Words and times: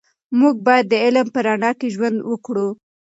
موږ 0.39 0.55
باید 0.67 0.85
د 0.89 0.93
علم 1.03 1.27
په 1.33 1.39
رڼا 1.47 1.71
کې 1.79 1.93
ژوند 1.95 2.17
وکړو. 2.29 2.67